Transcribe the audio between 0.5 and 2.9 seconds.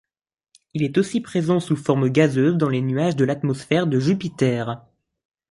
Il est aussi présent sous forme gazeuse dans les